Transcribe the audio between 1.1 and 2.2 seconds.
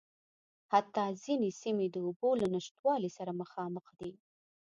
ځينې سیمې د